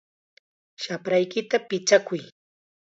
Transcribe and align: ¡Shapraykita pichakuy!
¡Shapraykita 0.81 1.57
pichakuy! 1.67 2.21